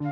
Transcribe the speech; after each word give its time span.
Komiði 0.00 0.08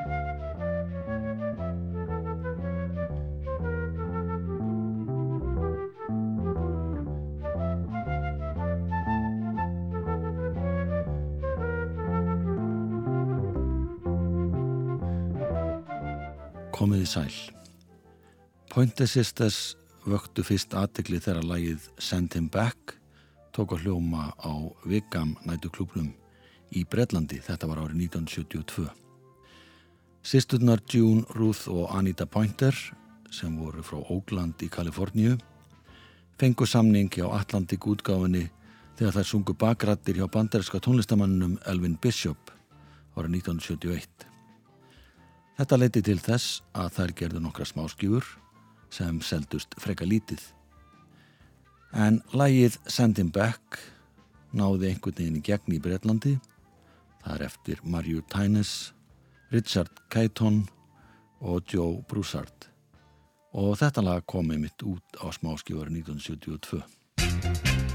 sæl. 17.09 17.33
Pointer 18.69 19.09
Sisters 19.09 19.73
vöktu 20.05 20.45
fyrst 20.45 20.77
aðtegli 20.77 21.17
þegar 21.17 21.49
lagið 21.49 21.89
Send 21.97 22.37
Him 22.37 22.53
Back 22.53 22.99
tók 23.57 23.73
að 23.73 23.89
hljóma 23.89 24.37
á 24.37 24.53
Vigam 24.85 25.33
nætuklúpnum 25.49 26.13
í 26.77 26.85
Breitlandi. 26.85 27.41
Þetta 27.41 27.73
var 27.73 27.87
árið 27.89 28.03
1972. 28.13 29.08
Sisturnar 30.23 30.81
June, 30.91 31.25
Ruth 31.35 31.69
og 31.69 31.93
Anita 31.97 32.27
Pointer 32.27 32.75
sem 33.31 33.55
voru 33.61 33.83
frá 33.85 34.01
Oakland 34.01 34.61
í 34.65 34.69
Kaliforníu 34.73 35.37
fengu 36.39 36.67
samning 36.67 37.11
hjá 37.11 37.27
Atlantik 37.35 37.83
útgáfinni 37.91 38.45
þegar 38.99 39.17
þær 39.17 39.27
sungu 39.27 39.55
bakrættir 39.59 40.21
hjá 40.21 40.29
banderska 40.31 40.79
tónlistamannunum 40.83 41.57
Elvin 41.67 41.97
Bishop 41.99 42.53
árið 43.19 43.41
1971. 43.41 44.27
Þetta 45.59 45.79
leiti 45.81 46.03
til 46.07 46.21
þess 46.23 46.61
að 46.79 46.93
þær 46.95 47.15
gerðu 47.19 47.43
nokkra 47.43 47.67
smáskjúur 47.67 48.29
sem 48.95 49.19
seldust 49.19 49.75
freka 49.83 50.07
lítið. 50.07 50.39
En 51.91 52.21
lægið 52.31 52.79
Send 52.87 53.19
Him 53.19 53.33
Back 53.35 53.81
náði 54.55 54.93
einhvern 54.93 55.19
veginn 55.19 55.41
í 55.41 55.43
gegn 55.43 55.75
í 55.75 55.83
Breitlandi. 55.83 56.37
Það 57.25 57.35
er 57.35 57.47
eftir 57.49 57.83
Marju 57.83 58.23
Tynes, 58.31 58.93
Richard 59.53 59.89
Caton 60.11 60.69
og 61.41 61.63
Joe 61.75 62.03
Broussard. 62.09 62.69
Og 63.57 63.79
þetta 63.81 64.05
lag 64.05 64.27
komi 64.29 64.59
mitt 64.61 64.85
út 64.85 65.17
á 65.25 65.33
smáskjúar 65.33 65.89
1972. 65.89 67.88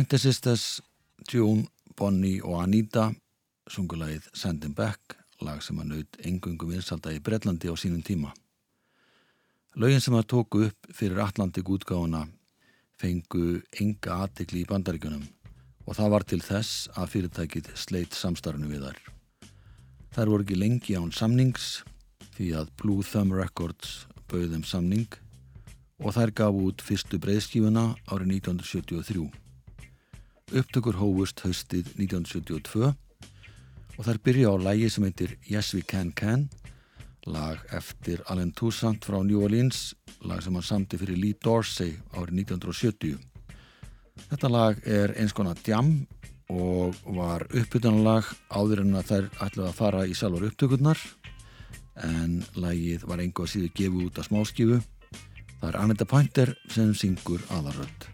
Pointer 0.00 0.18
Sisters, 0.18 0.80
June, 1.28 1.66
Bonnie 1.92 2.38
og 2.40 2.62
Anita 2.62 3.10
sungulagið 3.68 4.30
Send 4.32 4.62
Him 4.64 4.72
Back 4.72 5.12
lag 5.44 5.58
sem 5.60 5.76
að 5.76 5.90
naut 5.90 6.16
engungum 6.24 6.70
vinsalda 6.72 7.12
í 7.12 7.18
Breitlandi 7.20 7.68
á 7.68 7.76
sínum 7.76 8.00
tíma. 8.00 8.30
Laugin 9.76 10.00
sem 10.00 10.16
að 10.16 10.30
tóku 10.32 10.62
upp 10.70 10.88
fyrir 10.96 11.20
Atlantik 11.20 11.68
útgáfuna 11.68 12.22
fengu 12.96 13.58
enga 13.76 14.22
aðtikli 14.24 14.62
í 14.62 14.70
bandaríkunum 14.70 15.26
og 15.84 15.98
það 15.98 16.14
var 16.14 16.26
til 16.32 16.40
þess 16.48 16.88
að 16.96 17.12
fyrirtækið 17.18 17.68
sleitt 17.82 18.16
samstarfnu 18.16 18.72
við 18.72 18.88
þær. 18.88 19.02
Þær 20.16 20.32
voru 20.32 20.48
ekki 20.48 20.60
lengi 20.62 20.96
án 20.96 21.12
samnings 21.12 21.68
því 22.38 22.54
að 22.62 22.72
Blue 22.80 23.04
Thumb 23.04 23.36
Records 23.36 24.06
bauð 24.32 24.56
þeim 24.56 24.64
samning 24.64 25.20
og 26.00 26.16
þær 26.16 26.34
gaf 26.40 26.64
út 26.64 26.88
fyrstu 26.88 27.20
breyðskífuna 27.20 27.90
árið 28.08 28.36
1973. 28.40 29.39
Upptökur 30.50 30.96
hófust 30.98 31.44
haustið 31.44 31.92
1972 31.94 32.88
og 32.90 34.06
þær 34.06 34.18
byrja 34.24 34.50
á 34.50 34.56
lægi 34.58 34.88
sem 34.90 35.04
heitir 35.06 35.36
Yes 35.46 35.70
We 35.76 35.82
Can 35.86 36.10
Can 36.16 36.48
lag 37.30 37.60
eftir 37.76 38.24
Alan 38.32 38.50
Toussaint 38.56 39.04
frá 39.06 39.20
New 39.22 39.44
Orleans 39.44 39.92
lag 40.26 40.42
sem 40.42 40.56
hann 40.56 40.66
samti 40.66 40.98
fyrir 40.98 41.20
Lee 41.20 41.38
Dorsey 41.38 41.94
árið 42.16 42.42
1970 42.42 43.18
Þetta 44.26 44.50
lag 44.50 44.80
er 44.84 45.14
eins 45.20 45.34
konar 45.36 45.60
djam 45.62 45.92
og 46.50 46.98
var 47.14 47.46
uppbytunarlag 47.46 48.26
áður 48.50 48.82
en 48.82 48.98
að 48.98 49.12
þær 49.12 49.28
ætlaði 49.46 49.68
að 49.68 49.78
fara 49.78 50.06
í 50.06 50.16
sjálfur 50.18 50.48
upptökurnar 50.50 51.04
en 52.10 52.40
lagið 52.58 53.06
var 53.06 53.22
enga 53.22 53.46
síðu 53.46 53.70
gefið 53.76 54.08
út 54.08 54.18
af 54.18 54.30
smáskifu 54.30 54.80
Það 55.60 55.68
er 55.68 55.78
Anita 55.84 56.08
Pointer 56.08 56.56
sem 56.72 56.94
syngur 56.96 57.44
aðaröld 57.52 58.10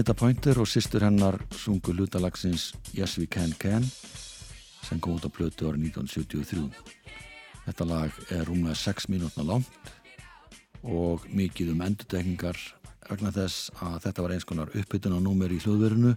Anita 0.00 0.14
Pointer 0.16 0.56
og 0.56 0.64
sýstur 0.64 1.02
hennar 1.04 1.36
sungu 1.52 1.92
hlutalagsins 1.92 2.70
Yes 2.96 3.18
We 3.20 3.26
Can 3.28 3.50
Can 3.60 3.84
sem 3.84 4.96
kom 4.96 5.18
út 5.18 5.26
á 5.28 5.28
blötu 5.28 5.68
árið 5.68 5.90
1973. 5.92 6.70
Þetta 7.66 7.84
lag 7.84 8.16
er 8.32 8.48
rúmlega 8.48 8.78
6 8.80 9.10
mínútna 9.12 9.44
langt 9.44 9.92
og 10.80 11.28
mikið 11.28 11.74
um 11.74 11.84
endutekningar 11.84 12.56
vegna 13.10 13.28
þess 13.28 13.68
að 13.76 14.00
þetta 14.06 14.24
var 14.24 14.36
eins 14.38 14.48
konar 14.48 14.72
uppbytun 14.72 15.20
á 15.20 15.20
númer 15.20 15.52
í 15.52 15.60
hljóðverinu 15.60 16.16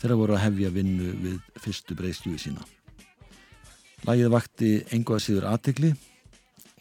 þegar 0.00 0.20
voru 0.22 0.38
að 0.38 0.44
hefja 0.46 0.72
vinnu 0.72 1.12
við 1.12 1.38
fyrstu 1.60 2.00
breyðstjúi 2.00 2.40
sína. 2.40 2.64
Lagið 4.08 4.32
vakti 4.32 4.76
engoða 4.88 5.26
síður 5.26 5.50
aðtegli 5.52 5.92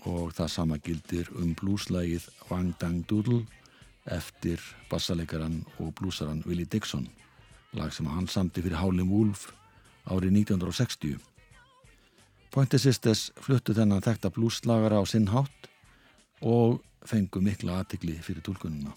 og 0.08 0.32
það 0.32 0.56
sama 0.56 0.80
gildir 0.80 1.28
um 1.36 1.52
blúslægið 1.60 2.32
Wang 2.48 2.72
Dang 2.80 3.04
Doodle 3.04 3.44
eftir 4.06 4.62
bassalegaran 4.90 5.62
og 5.80 5.94
blúsaran 5.96 6.44
Willie 6.48 6.66
Dixon 6.66 7.08
lag 7.78 7.94
sem 7.94 8.08
hann 8.10 8.28
samti 8.28 8.62
fyrir 8.62 8.80
Howlin' 8.82 9.12
Wolf 9.12 9.50
árið 10.10 10.34
1960 10.42 11.20
Pointer 12.52 12.82
Sisters 12.82 13.30
fluttu 13.40 13.76
þennan 13.78 14.04
þekta 14.04 14.34
blúslagara 14.34 15.00
á 15.00 15.06
sinn 15.08 15.30
hátt 15.32 15.70
og 16.42 16.82
fengu 17.06 17.42
mikla 17.42 17.80
aðtikli 17.82 18.18
fyrir 18.20 18.44
tólkununa 18.44 18.96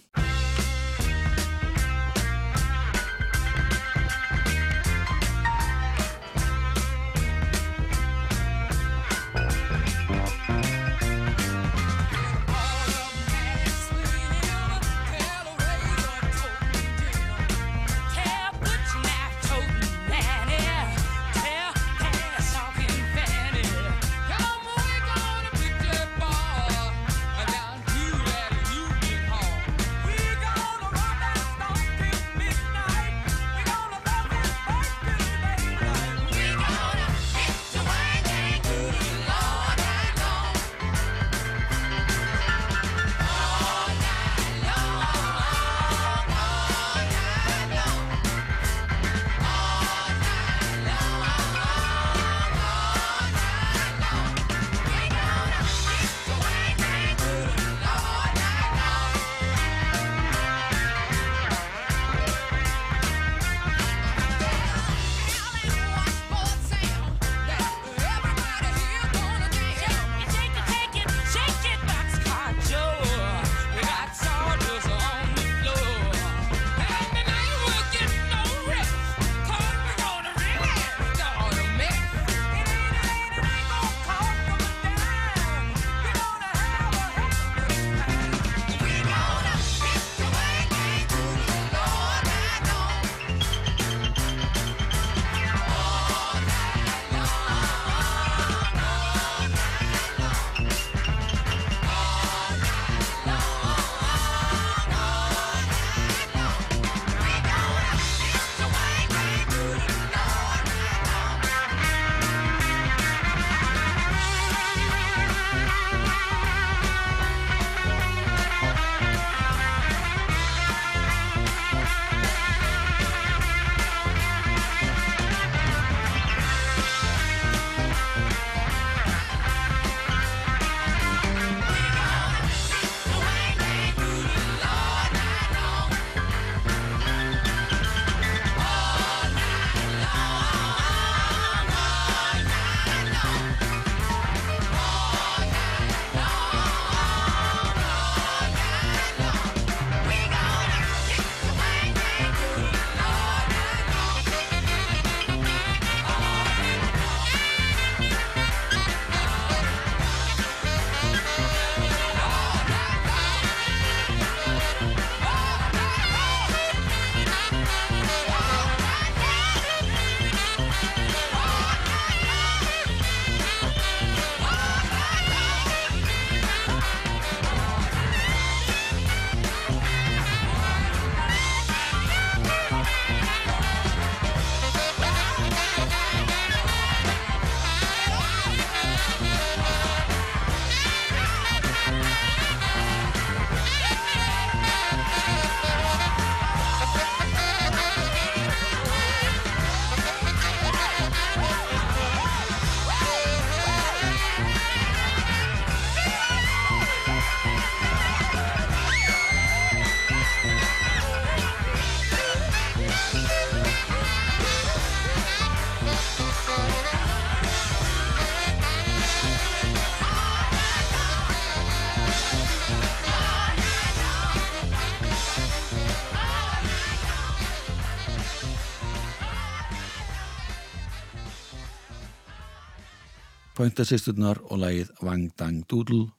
Pointasisturnar 233.64 234.42
og 234.52 234.58
lægið 234.60 234.90
Wang 235.00 235.30
Dang 235.40 235.62
Doodle 235.64 236.10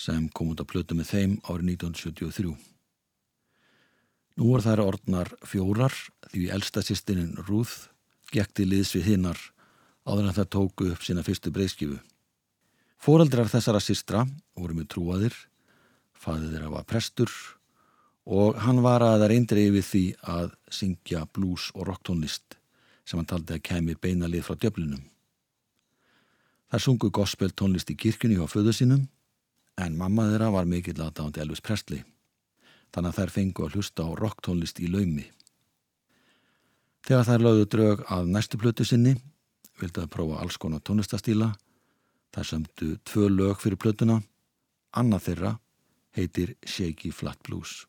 sem 0.00 0.30
kom 0.32 0.54
út 0.54 0.62
að 0.62 0.68
plötu 0.70 0.96
með 0.96 1.10
þeim 1.10 1.34
árið 1.44 1.74
1973. 1.74 2.54
Nú 4.40 4.54
er 4.56 4.64
þær 4.64 4.82
orðnar 4.86 5.30
fjórar 5.44 5.98
því 6.30 6.46
elsta 6.56 6.80
sýstinin 6.80 7.36
Ruth 7.50 7.90
gekti 8.32 8.64
liðs 8.64 8.94
við 8.96 9.10
hinnar 9.10 9.42
áður 10.08 10.30
en 10.30 10.38
það 10.38 10.50
tóku 10.56 10.88
upp 10.94 11.04
sína 11.04 11.26
fyrstu 11.26 11.52
breyðskifu. 11.52 12.00
Fóraldrar 12.96 13.52
þessara 13.52 13.84
sýstra 13.84 14.24
voru 14.56 14.80
með 14.80 14.88
trúaðir, 14.96 15.36
fæðið 16.16 16.56
þeirra 16.56 16.74
var 16.78 16.88
prestur 16.88 17.38
og 18.24 18.56
hann 18.64 18.80
var 18.80 19.04
að 19.04 19.18
það 19.18 19.30
reyndri 19.34 19.68
yfir 19.68 19.88
því 19.92 20.04
að 20.38 20.56
syngja 20.80 21.26
blues 21.28 21.68
og 21.76 21.90
rocktónlist 21.92 22.56
sem 23.04 23.20
hann 23.20 23.28
taldi 23.36 23.60
að 23.60 23.66
kemi 23.68 24.00
beinalið 24.00 24.48
frá 24.48 24.56
djöflinum. 24.56 25.10
Það 26.70 26.84
sungu 26.84 27.10
gospel 27.10 27.50
tónlist 27.50 27.90
í 27.90 27.96
kirkjunni 27.98 28.38
á 28.38 28.46
föðu 28.46 28.74
sínum 28.74 29.08
en 29.80 29.96
mamma 29.98 30.28
þeirra 30.30 30.52
var 30.54 30.68
mikill 30.70 30.98
aðdáðandi 31.00 31.42
Elvis 31.42 31.62
Presley 31.64 32.04
þannig 32.94 33.10
að 33.10 33.18
þær 33.18 33.32
fengu 33.34 33.66
að 33.66 33.76
hlusta 33.76 34.06
á 34.06 34.10
rocktónlist 34.18 34.80
í 34.82 34.90
laumi. 34.90 35.26
Þegar 37.06 37.26
þær 37.26 37.44
lögðu 37.46 37.66
drög 37.74 38.04
að 38.12 38.30
næstu 38.34 38.60
plötu 38.60 38.86
sinni 38.86 39.16
vildi 39.80 40.02
það 40.02 40.12
prófa 40.14 40.42
alls 40.44 40.60
konar 40.60 40.84
tónlistastíla 40.84 41.50
þar 42.34 42.50
sömdu 42.52 42.92
tvö 43.08 43.30
lög 43.32 43.58
fyrir 43.62 43.80
plötuna 43.80 44.20
annað 44.94 45.26
þeirra 45.30 45.54
heitir 46.18 46.54
Shaky 46.66 47.10
Flat 47.14 47.42
Blues. 47.46 47.86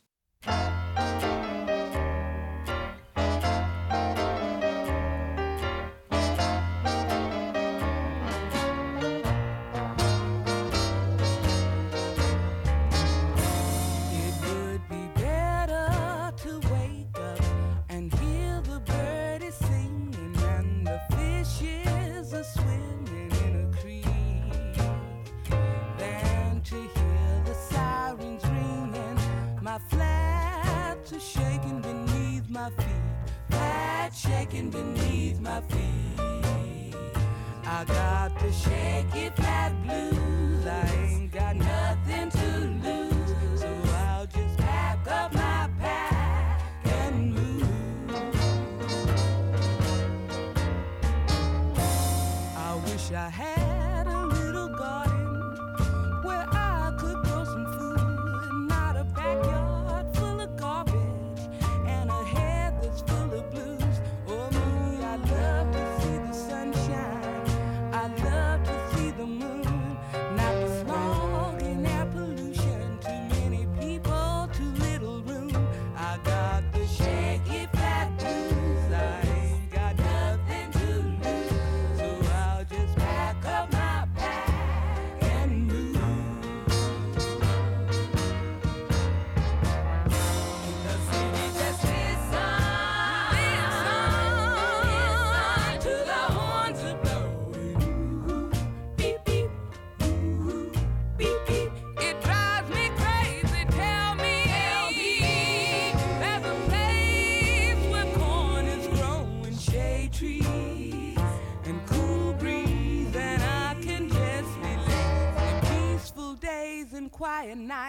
hand 34.62 34.76
in 34.76 35.01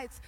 lights 0.02 0.20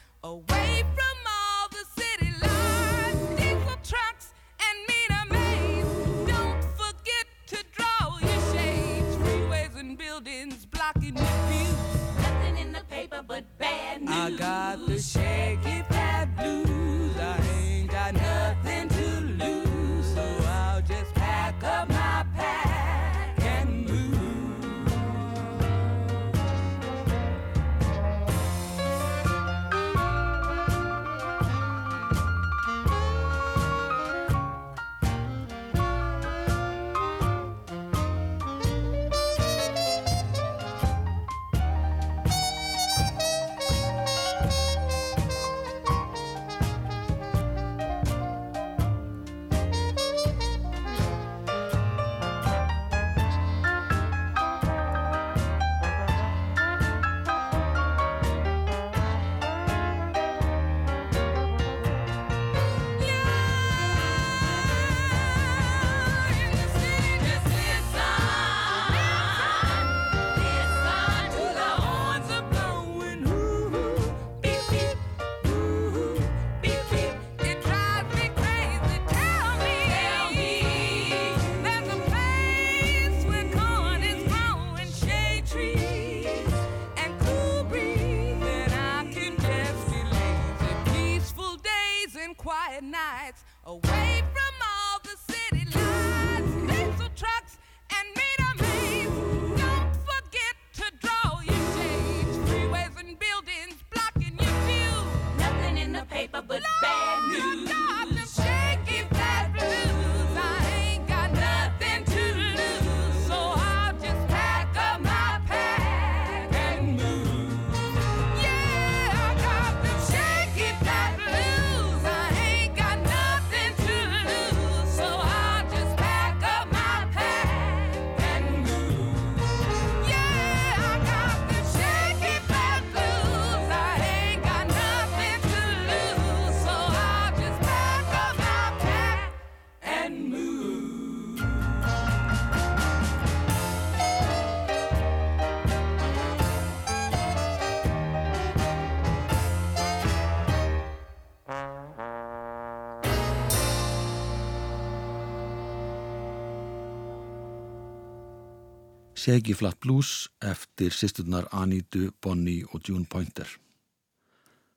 Segi 159.25 159.55
Flat 159.57 159.79
Blues 159.81 160.27
eftir 160.45 160.93
sýsturnar 160.93 161.47
Anitu, 161.57 162.11
Bonnie 162.21 162.67
og 162.77 162.83
June 162.85 163.07
Pointer. 163.09 163.49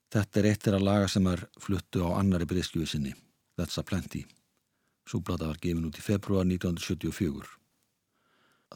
Þetta 0.08 0.40
er 0.40 0.48
eitt 0.48 0.70
er 0.70 0.78
að 0.78 0.86
laga 0.88 1.10
sem 1.12 1.28
er 1.28 1.44
fluttu 1.60 2.06
á 2.08 2.16
annari 2.16 2.48
breyskjöfu 2.48 2.88
sinni, 2.88 3.12
That's 3.60 3.76
a 3.76 3.84
Plenty. 3.84 4.22
Súblata 5.04 5.50
var 5.50 5.60
gefin 5.60 5.90
út 5.90 6.00
í 6.00 6.06
februar 6.06 6.48
1974. 6.48 7.44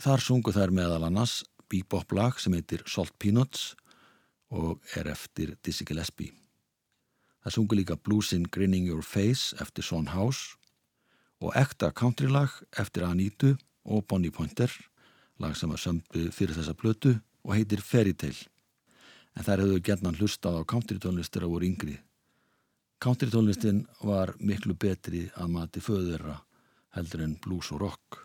Þar 0.03 0.25
sungu 0.27 0.51
þær 0.51 0.75
meðal 0.75 1.07
annars 1.07 1.37
bebop 1.71 2.11
lag 2.19 2.35
sem 2.35 2.59
heitir 2.59 2.83
Salt 2.83 3.15
Peanuts 3.15 3.71
og 4.51 4.83
er 4.99 5.07
eftir 5.15 5.55
Dizzy 5.63 5.87
Gillespie. 5.87 6.35
Það 7.47 7.59
sungu 7.61 7.79
líka 7.79 7.95
bluesin 7.95 8.43
Grinning 8.43 8.91
Your 8.91 9.07
Face 9.07 9.55
eftir 9.55 9.87
Son 9.87 10.11
House 10.11 10.57
og 11.39 11.55
ekta 11.55 11.95
country 11.95 12.27
lag 12.27 12.59
eftir 12.75 13.07
Anitu 13.07 13.55
og 13.87 14.03
Bonnie 14.11 14.35
Pointer, 14.35 14.67
lag 15.41 15.57
sem 15.57 15.71
var 15.71 15.81
sömbu 15.81 16.29
fyrir 16.35 16.55
þessa 16.57 16.77
blötu 16.77 17.15
og 17.43 17.55
heitir 17.55 17.81
Fairy 17.81 18.13
Tale. 18.13 18.47
En 19.35 19.45
þær 19.47 19.63
hefðu 19.63 19.81
gerðan 19.87 20.17
hlustað 20.19 20.59
á 20.59 20.69
country 20.69 20.99
tónlistir 21.01 21.45
að 21.45 21.53
voru 21.55 21.69
yngri. 21.69 21.97
Country 23.01 23.31
tónlistin 23.33 23.85
var 24.05 24.35
miklu 24.39 24.75
betri 24.77 25.25
að 25.35 25.53
mati 25.55 25.81
föðurra 25.81 26.37
heldur 26.95 27.23
en 27.25 27.37
blues 27.41 27.71
og 27.73 27.81
rock. 27.81 28.19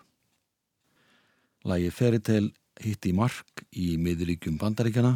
Lægi 1.65 1.93
Fairy 1.95 2.21
Tale 2.21 2.53
hitti 2.83 3.13
í 3.13 3.17
mark 3.17 3.65
í 3.73 3.95
miðuríkjum 4.03 4.59
bandaríkjana 4.61 5.15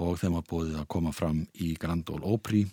og 0.00 0.18
þeim 0.20 0.38
var 0.38 0.46
bóðið 0.50 0.78
að 0.80 0.90
koma 0.94 1.12
fram 1.14 1.44
í 1.54 1.72
Grand 1.78 2.10
Ole 2.14 2.26
Opry, 2.26 2.64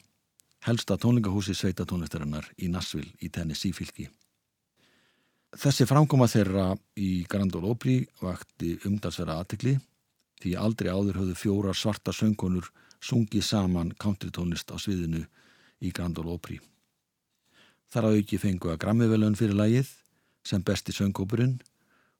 helsta 0.65 0.97
tónlingahúsi 1.01 1.55
sveita 1.57 1.85
tónlistarinnar 1.85 2.49
í 2.57 2.69
Nashville 2.69 3.13
í 3.21 3.29
Tennessee 3.33 3.73
fylki. 3.73 4.07
Þessi 5.57 5.87
framkoma 5.89 6.27
þeirra 6.29 6.67
í 7.01 7.23
Grand 7.25 7.55
Ole 7.57 7.71
Opry 7.73 7.95
vakti 8.21 8.75
umdalsverða 8.85 9.39
aðtikli 9.41 9.71
því 10.37 10.51
aldrei 10.61 10.91
áður 10.93 11.17
höfðu 11.23 11.37
fjóra 11.39 11.73
svarta 11.73 12.13
söngunur 12.13 12.67
sungið 13.01 13.45
saman 13.47 13.89
country 13.97 14.29
tónlist 14.33 14.69
á 14.69 14.77
sviðinu 14.77 15.23
í 15.81 15.89
Grand 15.89 16.17
Ole 16.21 16.35
Opry. 16.35 16.59
Þar 17.89 18.05
á 18.05 18.09
auki 18.13 18.37
fengu 18.37 18.69
að 18.69 18.81
grammiðvelun 18.83 19.37
fyrir 19.39 19.57
lagið 19.57 19.89
sem 20.45 20.61
besti 20.61 20.93
söngkópurinn 20.93 21.57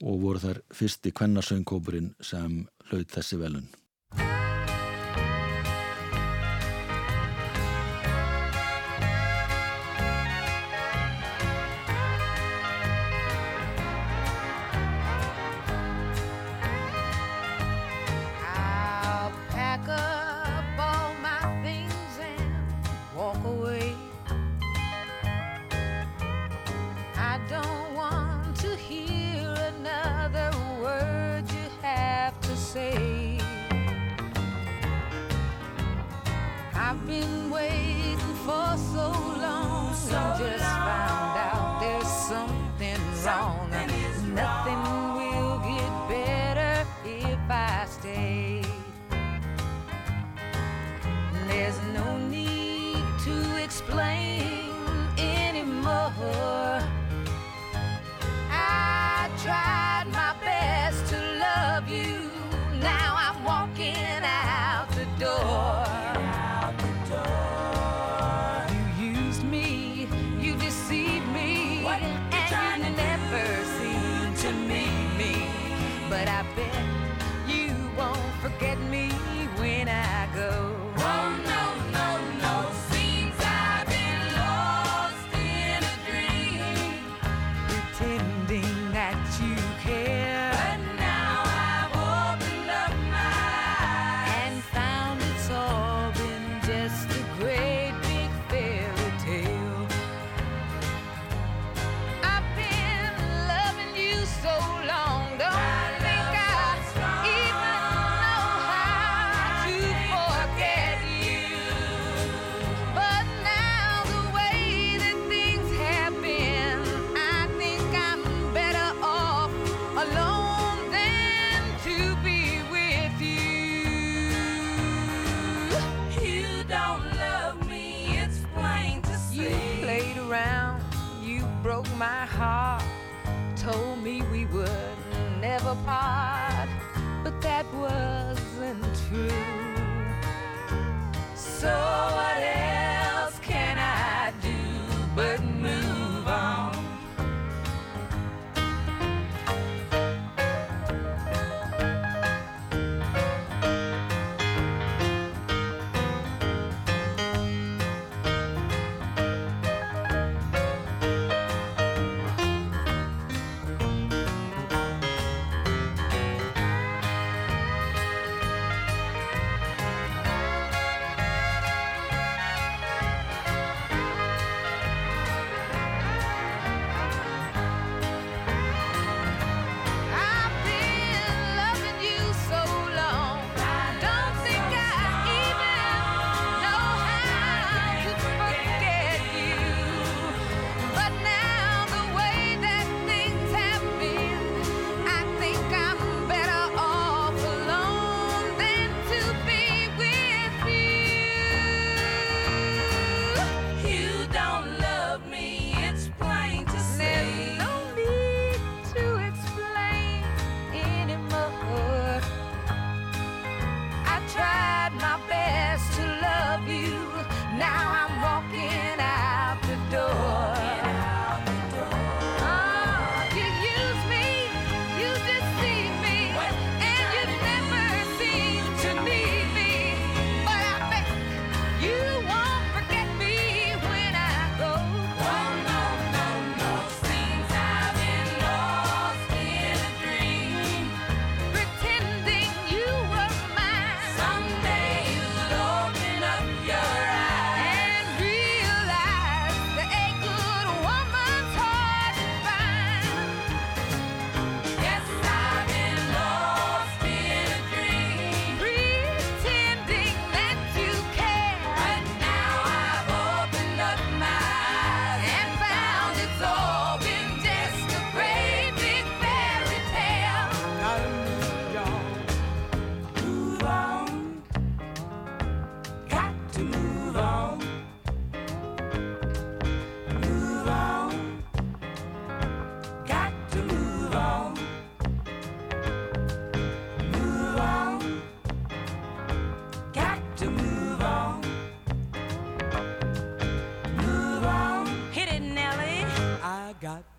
og 0.02 0.22
voru 0.24 0.42
þar 0.42 0.64
fyrsti 0.74 1.14
kvennarsöngkópurinn 1.14 2.16
sem 2.18 2.64
hlaut 2.90 3.14
þessi 3.14 3.38
velun. 3.38 3.70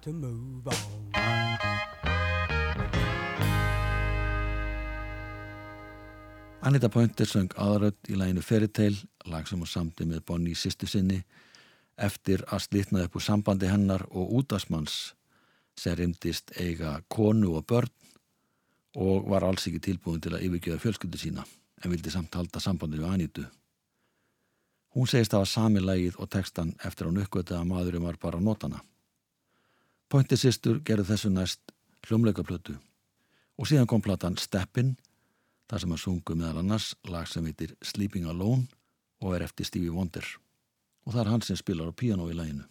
To 0.00 0.12
move 0.12 0.66
on. 0.66 1.08
Anita 6.60 6.88
Pointer 6.90 7.26
söng 7.26 7.52
aðrödd 7.56 8.10
í 8.10 8.16
læginu 8.18 8.42
Fairytale, 8.42 8.98
lag 9.30 9.46
sem 9.48 9.60
hún 9.60 9.70
samti 9.70 10.04
með 10.04 10.24
Bonnie 10.26 10.58
sýstu 10.58 10.88
sinni, 10.90 11.22
eftir 11.96 12.42
að 12.50 12.64
slitnaði 12.66 13.06
upp 13.08 13.16
úr 13.16 13.24
sambandi 13.24 13.70
hennar 13.70 14.04
og 14.10 14.34
útasmanns 14.40 14.98
sem 15.78 15.94
rimdist 15.96 16.52
eiga 16.58 16.98
konu 17.08 17.54
og 17.56 17.64
börn 17.70 17.94
og 18.98 19.30
var 19.30 19.46
alls 19.46 19.68
ekki 19.70 19.80
tilbúin 19.86 20.20
til 20.20 20.34
að 20.34 20.44
yfirgeða 20.48 20.82
fjölskyldu 20.82 21.22
sína 21.22 21.46
en 21.84 21.94
vildi 21.94 22.10
samt 22.10 22.34
halda 22.34 22.60
sambandi 22.60 22.98
við 22.98 23.10
Anitu. 23.12 23.46
Hún 24.96 25.06
segist 25.06 25.34
að 25.34 25.44
hafa 25.44 25.52
sami 25.52 25.82
lagið 25.84 26.18
og 26.18 26.30
textan 26.32 26.74
eftir 26.82 27.06
að 27.06 27.12
hún 27.12 27.24
uppgötaði 27.24 27.60
að 27.60 27.70
maðurinn 27.70 28.06
var 28.08 28.18
bara 28.20 28.40
nótana. 28.42 28.82
Pointer 30.08 30.38
sýstur 30.40 30.78
gerði 30.88 31.10
þessu 31.10 31.28
næst 31.28 31.72
hljómleikaplötu 32.08 32.78
og 33.60 33.68
síðan 33.68 33.88
kom 33.90 34.00
platan 34.00 34.38
Steppin 34.40 34.94
þar 35.68 35.82
sem 35.82 35.92
að 35.92 36.00
sungu 36.00 36.36
meðal 36.38 36.62
annars 36.62 36.94
lag 37.12 37.28
sem 37.28 37.44
heitir 37.44 37.74
Sleeping 37.84 38.24
Alone 38.24 38.64
og 39.20 39.36
er 39.36 39.44
eftir 39.44 39.68
Stevie 39.68 39.92
Wonder 39.92 40.24
og 41.04 41.12
það 41.12 41.20
er 41.24 41.32
hann 41.34 41.44
sem 41.44 41.60
spilar 41.60 41.92
á 41.92 41.94
piano 41.96 42.30
í 42.32 42.36
laginu. 42.38 42.64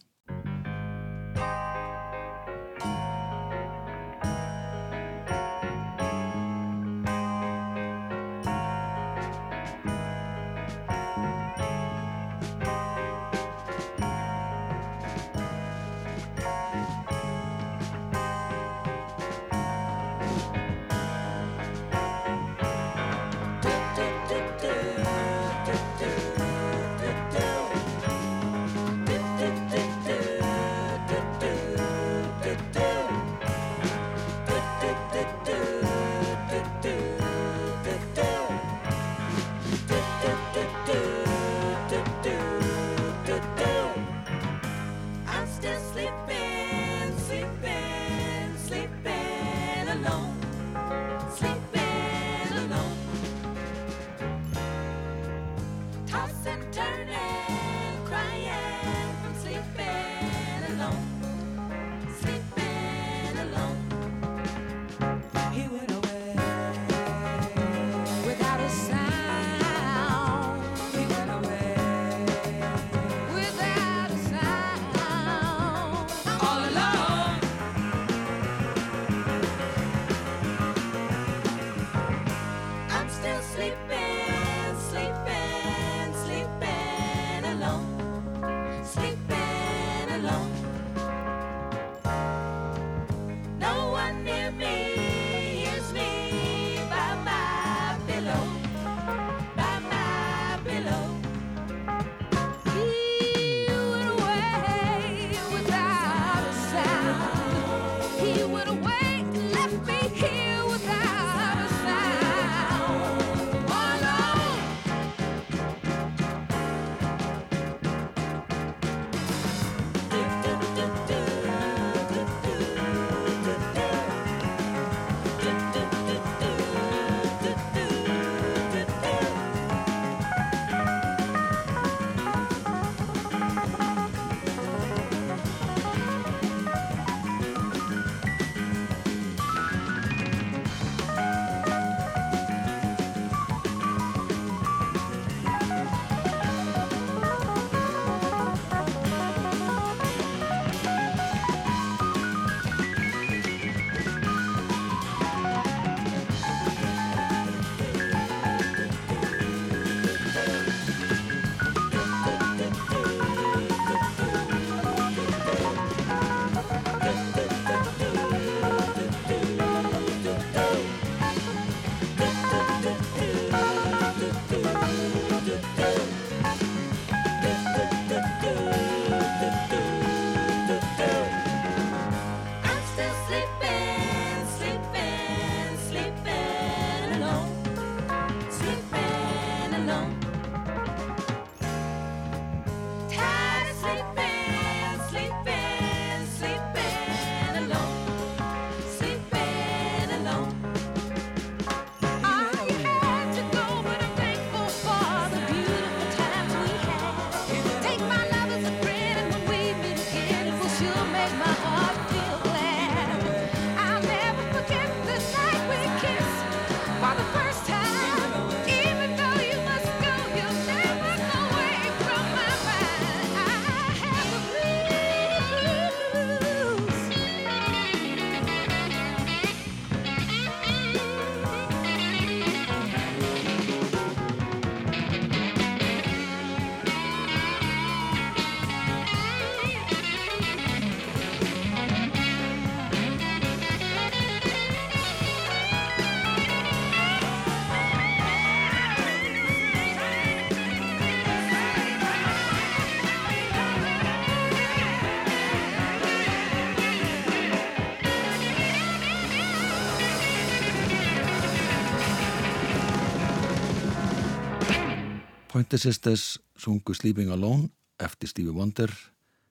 Pointer 265.68 265.84
Sisters 265.92 266.38
sungu 266.56 266.94
Sleeping 266.94 267.28
Alone 267.28 267.68
eftir 268.00 268.30
Stevie 268.30 268.54
Wonder 268.56 268.88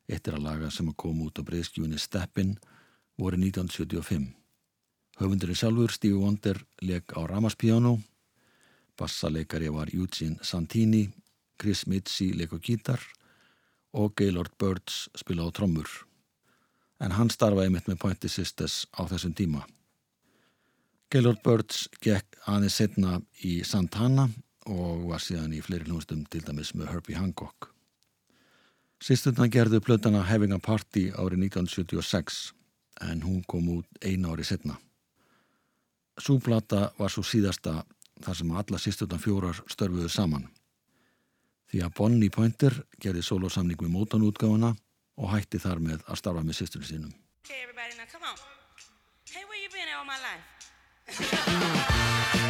eittir 0.10 0.34
að 0.34 0.48
laga 0.48 0.70
sem 0.74 0.88
að 0.90 0.96
koma 1.04 1.28
út 1.28 1.38
á 1.38 1.46
breyðskjúinni 1.46 2.00
Steppin 2.02 2.56
voru 3.22 3.38
1975. 3.38 4.24
Höfundurinn 5.22 5.60
sjálfur 5.60 5.94
Stevie 5.94 6.18
Wonder 6.18 6.58
leik 6.82 7.14
á 7.14 7.22
ramaspíjánu, 7.22 8.00
bassaleikari 8.98 9.70
var 9.70 9.94
Eugene 9.94 10.42
Santini, 10.42 11.04
Chris 11.62 11.86
Mitzi 11.86 12.32
leik 12.34 12.50
á 12.50 12.58
gítar 12.66 13.06
og 13.94 14.18
Gaylord 14.18 14.58
Birds 14.58 15.12
spila 15.14 15.46
á 15.46 15.54
trommur. 15.54 15.86
En 16.98 17.14
hann 17.14 17.30
starfaði 17.30 17.76
mitt 17.78 17.86
með 17.86 18.02
Pointer 18.02 18.34
Sisters 18.34 18.88
á 18.98 19.06
þessum 19.06 19.38
tíma. 19.38 19.68
Gaylord 21.14 21.46
Birds 21.46 21.86
gekk 22.02 22.42
aðeins 22.50 22.82
setna 22.82 23.20
í 23.46 23.62
Santana 23.62 24.32
og 24.68 25.08
var 25.12 25.24
síðan 25.24 25.56
í 25.56 25.62
fleiri 25.64 25.88
hljónstum 25.88 26.26
til 26.32 26.44
dæmis 26.46 26.74
með 26.76 26.92
Herbie 26.92 27.18
Hancock. 27.18 27.70
Sýsturna 29.04 29.48
gerðu 29.54 29.80
plötana 29.86 30.24
Having 30.26 30.56
a 30.56 30.60
Party 30.60 31.12
árið 31.14 31.48
1976 31.48 32.40
en 33.06 33.22
hún 33.22 33.44
kom 33.46 33.70
út 33.70 33.88
einu 34.02 34.34
ári 34.34 34.44
setna. 34.48 34.80
Súplata 36.18 36.92
var 36.98 37.14
svo 37.14 37.24
síðasta 37.24 37.84
þar 38.26 38.40
sem 38.40 38.52
alla 38.52 38.80
sýsturna 38.82 39.20
fjórar 39.22 39.62
störfuðu 39.70 40.10
saman. 40.10 40.48
Því 41.70 41.84
að 41.86 41.94
Bonnie 42.00 42.34
Pointer 42.34 42.74
gerði 42.98 43.22
solosamning 43.28 43.80
með 43.84 43.94
mótanútgáfuna 43.94 44.74
og 45.18 45.32
hætti 45.34 45.62
þar 45.62 45.80
með 45.84 46.00
að 46.08 46.20
starfa 46.24 46.44
með 46.44 46.60
sýsturnu 46.62 46.88
sínum. 46.90 47.14
Okay, 47.46 47.64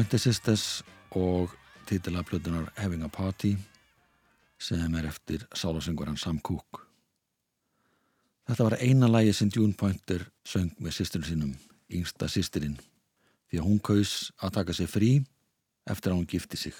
Pointer 0.00 0.18
Sisters 0.18 0.82
og 1.10 1.50
titila 1.84 2.22
plötunar 2.24 2.70
Having 2.76 3.02
a 3.04 3.08
Party 3.12 3.50
sem 4.56 4.94
er 4.96 5.04
eftir 5.04 5.42
sálasönguran 5.52 6.16
Sam 6.16 6.38
Cooke. 6.40 6.80
Þetta 8.48 8.64
var 8.64 8.76
eina 8.80 9.10
lægi 9.12 9.34
sem 9.36 9.50
June 9.56 9.74
Pointer 9.76 10.22
söng 10.40 10.70
með 10.80 10.94
sýsturinn 10.96 11.26
sínum, 11.28 11.50
yngsta 11.92 12.30
sýstirinn, 12.32 12.78
því 13.50 13.60
að 13.60 13.66
hún 13.66 13.82
kaus 13.84 14.12
að 14.40 14.54
taka 14.54 14.72
sig 14.78 14.88
frí 14.88 15.10
eftir 15.84 16.14
að 16.14 16.16
hún 16.16 16.30
gifti 16.32 16.56
sig. 16.56 16.78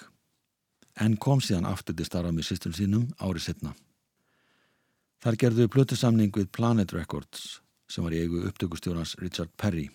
En 0.97 1.18
kom 1.21 1.43
síðan 1.45 1.68
aftur 1.68 1.99
til 1.99 2.07
starfa 2.09 2.33
með 2.33 2.49
sýsturinn 2.49 2.79
sínum 2.79 3.05
árið 3.21 3.51
setna. 3.51 3.75
Þar 5.21 5.37
gerðu 5.43 5.66
plötusamning 5.68 6.33
við 6.33 6.49
Planet 6.57 6.97
Records 6.97 7.61
sem 7.85 8.01
var 8.01 8.16
í 8.16 8.23
eigu 8.25 8.47
upptökustjórnans 8.49 9.18
Richard 9.21 9.53
Perry. 9.61 9.91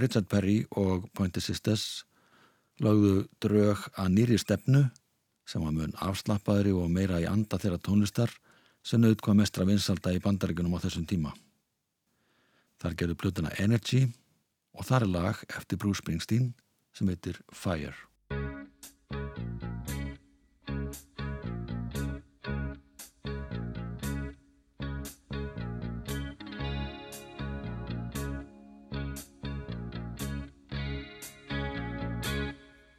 Richard 0.00 0.30
Perry 0.32 0.62
og 0.70 1.10
Pointer 1.12 1.44
Sisters 1.44 2.06
lögðu 2.80 3.26
drög 3.42 3.84
að 3.98 4.12
nýri 4.14 4.38
stefnu 4.40 4.86
sem 5.48 5.62
var 5.64 5.74
mun 5.74 5.94
afslappaðri 6.00 6.72
og 6.76 6.90
meira 6.90 7.20
í 7.20 7.28
anda 7.28 7.58
þeirra 7.60 7.80
tónlistar 7.82 8.32
sem 8.82 9.02
naut 9.02 9.20
hvað 9.22 9.38
mestra 9.42 9.66
vinsalda 9.68 10.14
í 10.14 10.22
bandaríkunum 10.22 10.74
á 10.78 10.82
þessum 10.82 11.06
tíma. 11.06 11.34
Þar 12.82 12.96
gerðu 12.98 13.18
plötuna 13.18 13.52
Energy 13.62 14.06
og 14.72 14.86
þar 14.88 15.06
er 15.06 15.12
lag 15.16 15.44
eftir 15.58 15.78
Bruce 15.78 16.02
Springsteen 16.02 16.52
sem 16.96 17.08
heitir 17.08 17.38
Fire. 17.52 17.94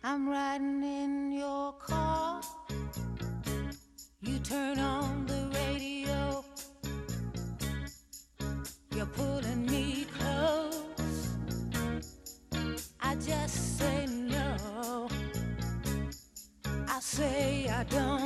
I'm 0.05 0.27
riding 0.27 0.83
in 0.83 1.31
your 1.31 1.71
car. 1.73 2.41
You 4.19 4.37
turn 4.39 4.77
on 4.77 5.25
the 5.25 5.49
radio. 5.55 6.43
You're 8.93 9.05
pulling 9.05 9.65
me 9.65 10.05
close. 10.17 11.29
I 12.99 13.15
just 13.15 13.77
say 13.77 14.05
no. 14.07 15.07
I 16.89 16.99
say 16.99 17.69
I 17.69 17.83
don't 17.85 18.22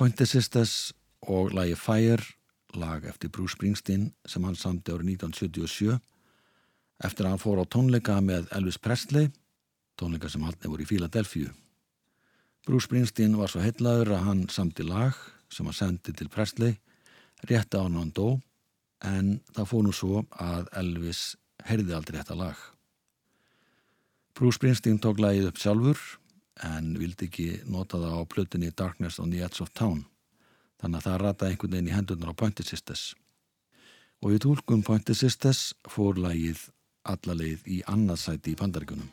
Pointer 0.00 0.24
Sisters 0.24 0.94
og 1.28 1.50
lagi 1.52 1.74
Fire, 1.76 2.22
lag 2.72 3.04
eftir 3.04 3.28
Bruce 3.28 3.52
Springsteen 3.52 4.06
sem 4.24 4.44
hann 4.48 4.54
samti 4.56 4.94
árið 4.94 5.10
1977 5.18 5.98
eftir 7.04 7.26
að 7.26 7.34
hann 7.34 7.42
fór 7.42 7.60
á 7.60 7.68
tónleika 7.68 8.14
með 8.24 8.48
Elvis 8.56 8.78
Presley, 8.80 9.28
tónleika 10.00 10.30
sem 10.32 10.46
haldið 10.46 10.72
voru 10.72 10.86
í 10.86 10.88
Philadelphia. 10.88 11.52
Bruce 12.64 12.88
Springsteen 12.88 13.36
var 13.36 13.52
svo 13.52 13.60
heitlaður 13.60 14.14
að 14.16 14.24
hann 14.30 14.42
samti 14.48 14.88
lag 14.88 15.20
sem 15.52 15.68
hann 15.68 15.76
sendi 15.76 16.16
til 16.16 16.32
Presley 16.32 16.78
rétt 17.50 17.76
á 17.76 17.84
hann 17.84 18.14
dó 18.16 18.38
en 19.04 19.34
það 19.52 19.68
fór 19.74 19.84
nú 19.84 19.92
svo 19.92 20.24
að 20.32 20.72
Elvis 20.80 21.34
heyrði 21.68 21.98
aldrei 21.98 22.22
þetta 22.22 22.40
lag. 22.40 22.56
Bruce 24.32 24.56
Springsteen 24.56 24.96
tók 24.96 25.20
lagið 25.20 25.52
upp 25.52 25.60
sjálfur 25.60 26.00
en 26.66 26.92
vildi 26.98 27.28
ekki 27.28 27.48
nota 27.70 27.98
það 28.00 28.16
á 28.16 28.22
plötinni 28.28 28.70
Darkness 28.76 29.20
on 29.22 29.30
the 29.32 29.42
Edge 29.44 29.62
of 29.64 29.72
Town. 29.74 30.04
Þannig 30.80 31.00
að 31.00 31.06
það 31.06 31.20
rataði 31.22 31.54
einhvern 31.54 31.74
veginn 31.76 31.90
í 31.90 31.94
hendunar 31.94 32.32
á 32.32 32.40
Pointer 32.40 32.66
Sisters. 32.66 33.14
Og 34.20 34.34
við 34.34 34.42
tólkum 34.46 34.84
Pointer 34.84 35.16
Sisters 35.16 35.74
fór 35.88 36.20
lagið 36.20 36.66
allalegið 37.08 37.64
í 37.68 37.80
annarsæti 37.88 38.54
í 38.54 38.58
pandaríkunum. 38.60 39.08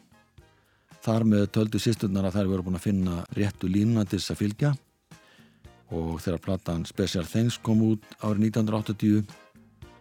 Þar 1.03 1.23
með 1.27 1.45
töldu 1.55 1.79
sýsturnar 1.79 2.27
að 2.27 2.39
þær 2.39 2.49
voru 2.51 2.67
búin 2.67 2.79
að 2.79 2.87
finna 2.87 3.21
réttu 3.37 3.69
línandis 3.71 4.27
að 4.33 4.41
fylgja. 4.41 4.73
Og 5.95 6.17
þegar 6.19 6.43
platan 6.43 6.87
Special 6.87 7.23
Things 7.27 7.59
kom 7.63 7.83
út 7.93 8.03
árið 8.19 8.49
1980 8.49 9.23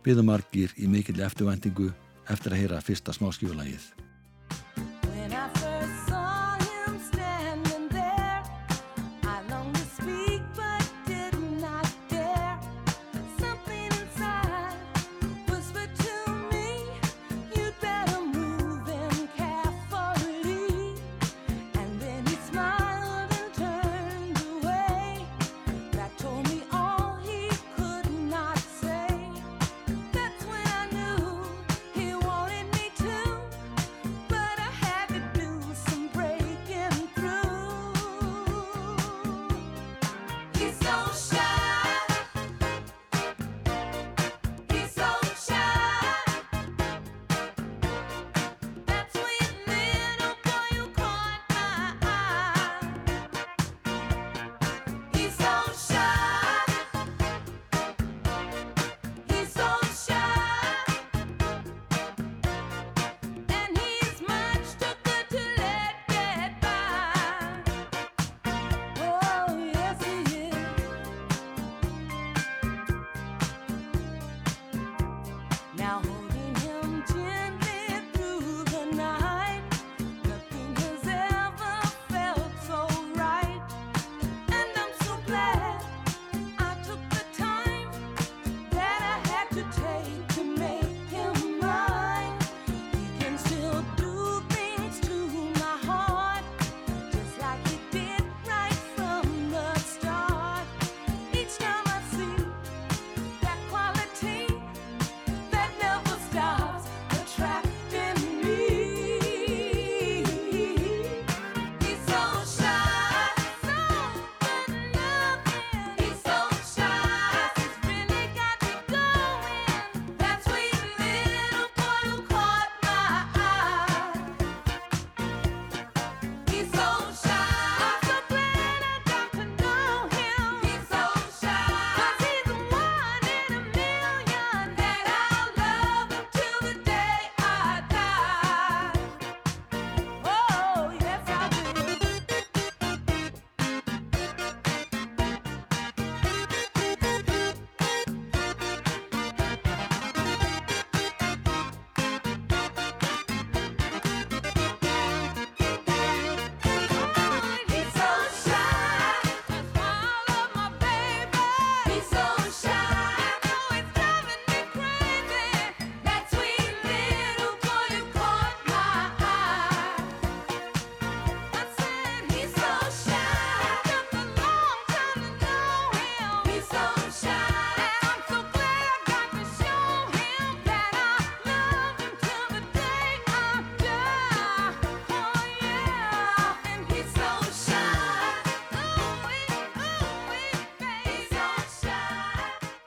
byggðu 0.02 0.26
margir 0.26 0.74
í 0.78 0.90
mikill 0.90 1.20
eftirvæntingu 1.22 1.92
eftir 2.30 2.54
að 2.54 2.64
heyra 2.64 2.82
fyrsta 2.82 3.14
smáskjúlagið 3.14 4.05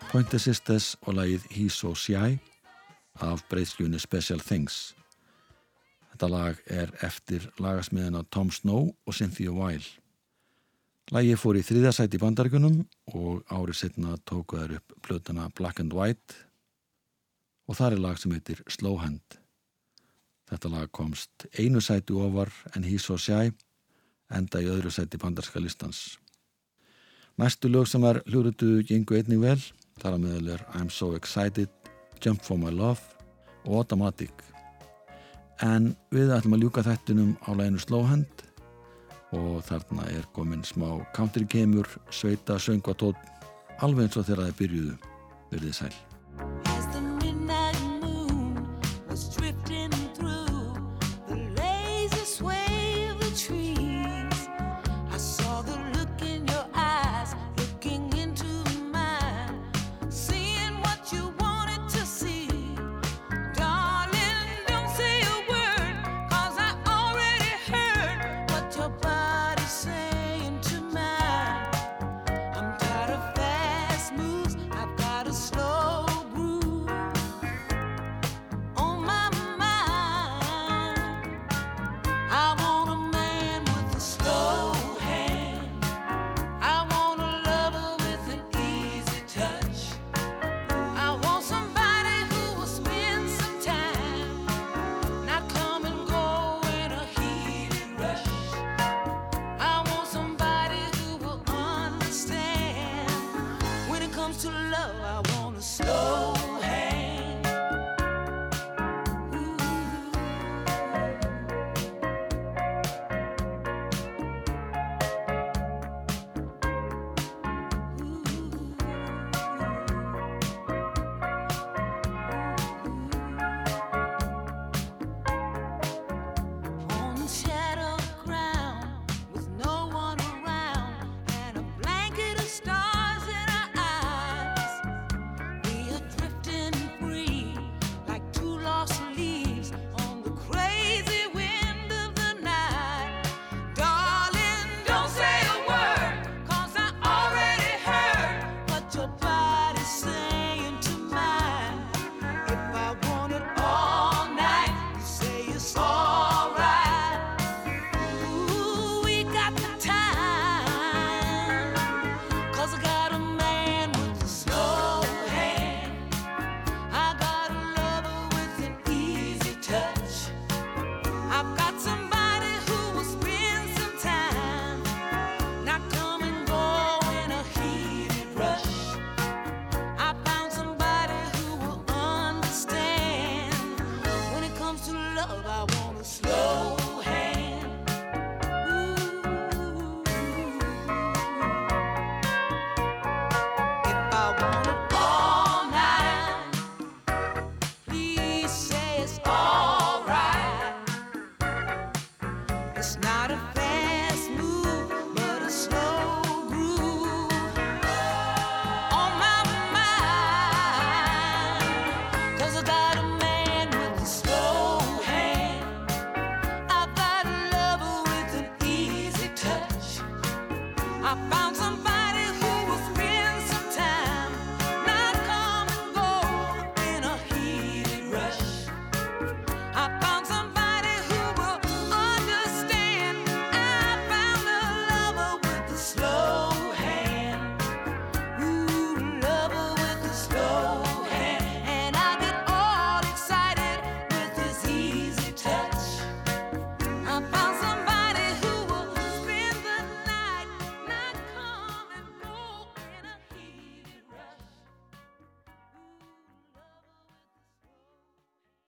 Pointer 0.10 0.42
Sisters 0.42 0.96
og 1.06 1.20
lagið 1.20 1.44
He 1.54 1.68
So 1.70 1.92
Shy 1.94 2.40
af 3.22 3.44
breyðsljunni 3.52 4.00
Special 4.02 4.40
Things. 4.42 4.96
Þetta 6.10 6.30
lag 6.34 6.64
er 6.66 6.90
eftir 7.06 7.46
lagasmiðina 7.62 8.24
Tom 8.34 8.50
Snow 8.50 8.90
og 8.90 9.14
Cynthia 9.14 9.54
Weil. 9.54 9.86
Lagið 11.14 11.38
fór 11.38 11.60
í 11.62 11.64
þriðasæti 11.68 12.18
í 12.18 12.24
bandarikunum 12.24 12.82
og 13.14 13.46
árið 13.54 13.78
setna 13.84 14.18
tókuðar 14.26 14.80
upp 14.80 14.98
blötuna 15.06 15.46
Black 15.54 15.84
and 15.86 15.94
White 15.94 16.42
og 17.70 17.78
þar 17.78 18.00
er 18.00 18.06
lag 18.08 18.18
sem 18.18 18.34
heitir 18.34 18.66
Slow 18.66 18.98
Hand. 19.06 19.38
Þetta 20.50 20.74
lag 20.74 20.90
komst 20.90 21.46
einu 21.54 21.86
sæti 21.86 22.18
ofar 22.18 22.50
en 22.74 22.88
He 22.88 22.98
So 22.98 23.20
Shy 23.22 23.52
enda 24.34 24.58
í 24.58 24.74
öðru 24.74 24.90
sæti 24.90 25.22
bandarska 25.22 25.62
listans. 25.62 26.18
Næstu 27.38 27.70
lög 27.70 27.86
sem 27.86 28.02
var 28.02 28.24
hljúrutu 28.26 28.80
gengu 28.90 29.22
einnig 29.22 29.46
vel 29.46 29.70
Þar 30.00 30.16
að 30.16 30.22
meðal 30.24 30.52
er 30.56 30.66
I'm 30.80 30.90
So 30.94 31.14
Excited, 31.18 31.72
Jump 32.24 32.44
For 32.46 32.60
My 32.60 32.72
Love 32.72 33.02
og 33.66 33.82
Automatic. 33.82 34.32
En 35.66 35.92
við 36.16 36.32
ætlum 36.32 36.56
að 36.56 36.64
ljúka 36.64 36.86
þettinum 36.88 37.34
á 37.44 37.52
læginu 37.52 37.82
Slowhand 37.84 38.46
og 39.36 39.60
þarna 39.68 40.08
er 40.16 40.28
komin 40.34 40.64
smá 40.66 40.88
country 41.14 41.46
kemur, 41.46 41.90
sveita, 42.10 42.58
söngvatótt, 42.58 43.20
alveg 43.84 44.08
eins 44.08 44.22
og 44.22 44.30
þegar 44.30 44.46
það 44.46 44.54
er 44.54 44.62
byrjuðu. 44.64 45.02
Verðið 45.52 45.82
sæl. 45.84 46.09